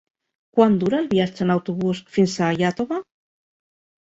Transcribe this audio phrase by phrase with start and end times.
[0.59, 2.99] Quant dura el viatge en autobús fins a Iàtova?